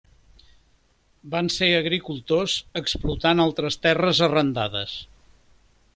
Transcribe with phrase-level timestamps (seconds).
[1.35, 4.97] Van ser agricultors explotant altres terres arrendades.